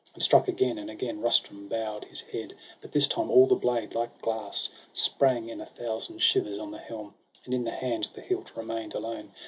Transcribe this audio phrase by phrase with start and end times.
[0.15, 3.93] And struck again; and again Rustum bow'd His head; but this time all the blade,
[3.93, 4.69] like glass.
[4.93, 7.13] Sprang in a thousand shivers on the helm,
[7.45, 9.29] And in the hand the hilt remain'd alone.